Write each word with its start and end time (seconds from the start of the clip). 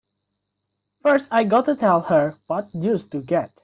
First 1.03 1.27
I 1.29 1.43
gotta 1.43 1.75
tell 1.75 2.01
her 2.01 2.37
what 2.47 2.73
news 2.73 3.07
to 3.09 3.21
get! 3.21 3.51